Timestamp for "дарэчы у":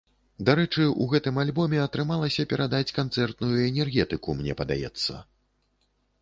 0.47-1.05